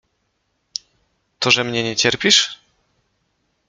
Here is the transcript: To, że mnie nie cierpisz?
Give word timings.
To, 1.39 1.51
że 1.51 1.63
mnie 1.63 1.83
nie 1.83 1.95
cierpisz? 1.95 2.59